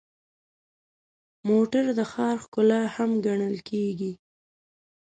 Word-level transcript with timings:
موټر 1.47 1.83
د 1.97 1.99
ښار 2.11 2.35
ښکلا 2.43 2.81
هم 2.95 3.11
ګڼل 3.25 3.55
کېږي. 3.69 4.13